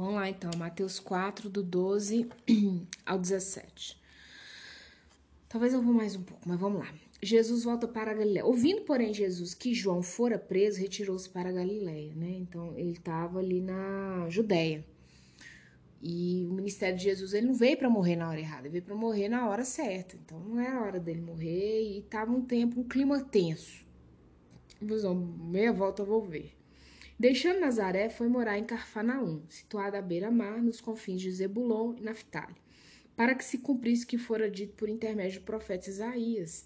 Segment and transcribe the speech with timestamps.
[0.00, 2.26] Vamos lá então, Mateus 4, do 12
[3.04, 4.00] ao 17.
[5.46, 6.90] Talvez eu vou mais um pouco, mas vamos lá.
[7.22, 8.46] Jesus volta para a Galiléia.
[8.46, 12.30] Ouvindo, porém, Jesus que João fora preso, retirou-se para a Galiléia, né?
[12.30, 14.82] Então, ele estava ali na Judéia.
[16.00, 18.84] E o ministério de Jesus, ele não veio para morrer na hora errada, ele veio
[18.84, 20.16] para morrer na hora certa.
[20.16, 23.84] Então, não é a hora dele morrer e estava um tempo, um clima tenso.
[24.80, 26.58] Meia volta eu vou ver.
[27.20, 32.56] Deixando Nazaré, foi morar em Carfanaum, situada à beira-mar, nos confins de Zebulon e Naftali,
[33.14, 36.64] para que se cumprisse o que fora dito por intermédio do profeta Isaías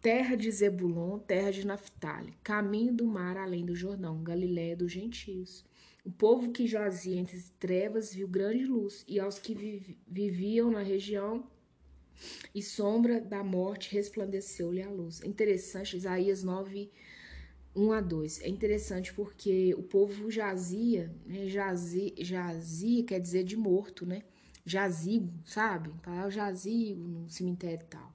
[0.00, 5.62] terra de Zebulon, terra de Naphtali, caminho do mar além do Jordão, Galiléia dos gentios.
[6.02, 9.54] O povo que jazia entre trevas viu grande luz, e aos que
[10.08, 11.46] viviam na região
[12.54, 15.22] e sombra da morte resplandeceu-lhe a luz.
[15.22, 16.90] Interessante, Isaías 9,
[17.74, 18.42] 1 a 2.
[18.42, 21.46] É interessante porque o povo jazia, né?
[21.48, 24.22] jazia, jazia quer dizer de morto, né?
[24.64, 25.90] Jazigo, sabe?
[26.02, 28.14] Falar jazigo no cemitério e tal.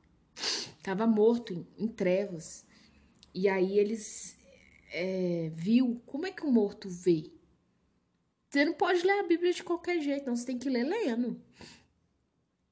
[0.81, 2.66] Tava morto em, em trevas.
[3.33, 4.38] E aí eles
[4.91, 7.31] é, viu como é que o morto vê.
[8.49, 10.36] Você não pode ler a Bíblia de qualquer jeito, não.
[10.36, 11.42] Você tem que ler lendo.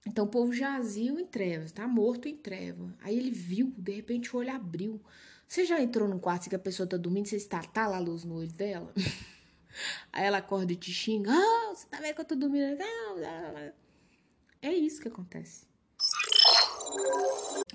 [0.08, 2.95] Então o povo jazia em trevas, tá morto em treva.
[3.02, 5.02] Aí ele viu, de repente o olho abriu.
[5.48, 8.00] Você já entrou num quarto que a pessoa tá dormindo, você está tá lá a
[8.00, 8.94] luz no olho dela?
[10.12, 11.32] Aí ela acorda e te xinga.
[11.32, 12.78] Oh, você tá vendo que eu tô dormindo?
[14.62, 15.68] É isso que acontece.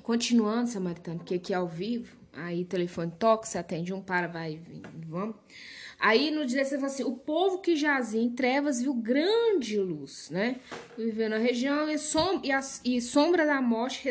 [0.03, 4.61] Continuando, Samaritano, porque aqui é ao vivo, aí telefone toca, você atende um, para, vai,
[5.07, 5.37] vamos.
[5.99, 10.31] Aí no dia você fala assim: o povo que jazia em trevas viu grande luz,
[10.31, 10.59] né?
[10.97, 14.03] Vivendo na região e, som, e, a, e sombra da morte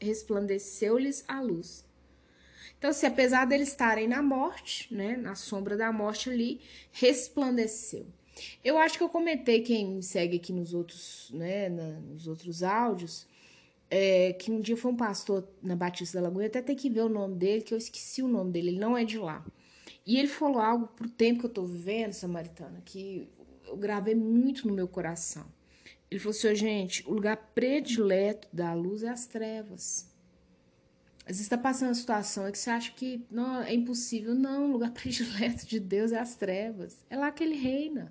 [0.00, 1.87] resplandeceu-lhes a luz.
[2.78, 6.60] Então, se assim, apesar deles estarem na morte, né, na sombra da morte ali,
[6.92, 8.06] resplandeceu.
[8.62, 12.62] Eu acho que eu comentei quem me segue aqui nos outros, né, na, nos outros
[12.62, 13.26] áudios,
[13.90, 17.00] é, que um dia foi um pastor na Batista da Lagoa, até tem que ver
[17.00, 19.44] o nome dele, que eu esqueci o nome dele, ele não é de lá.
[20.06, 23.28] E ele falou algo pro tempo que eu tô vivendo, Samaritana, que
[23.66, 25.46] eu gravei muito no meu coração.
[26.10, 30.06] Ele falou assim, gente, o lugar predileto da luz é as trevas.
[31.28, 34.34] Às vezes está passando uma situação que você acha que não, é impossível.
[34.34, 37.04] Não, o lugar predileto de Deus é as trevas.
[37.10, 38.10] É lá que ele reina.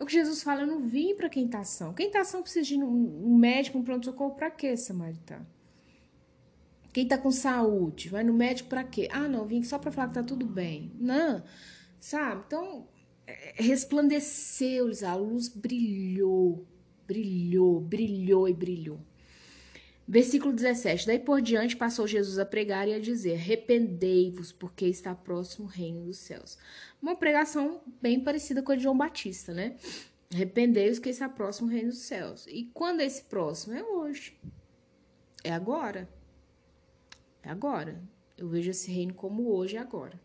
[0.00, 1.92] É o que Jesus fala, eu não vim para quem está ação.
[1.92, 5.46] Quem está ação precisa de um médico, um pronto-socorro para quê, Samaritano?
[6.94, 9.06] Quem está com saúde, vai no médico para quê?
[9.10, 10.92] Ah, não, vim só para falar que tá tudo bem.
[10.98, 11.42] Não,
[12.00, 12.42] sabe?
[12.46, 12.88] Então,
[13.26, 16.66] é, resplandeceu-lhes, a luz brilhou,
[17.06, 19.00] brilhou, brilhou e brilhou.
[20.06, 21.06] Versículo 17.
[21.06, 25.68] Daí por diante passou Jesus a pregar e a dizer: Arrependei-vos, porque está próximo o
[25.68, 26.58] reino dos céus.
[27.00, 29.76] Uma pregação bem parecida com a de João Batista, né?
[30.32, 32.46] Arrependei-vos, que está próximo o reino dos céus.
[32.48, 33.74] E quando é esse próximo?
[33.74, 34.36] É hoje.
[35.42, 36.08] É agora.
[37.42, 38.02] É agora.
[38.36, 40.20] Eu vejo esse reino como hoje e agora.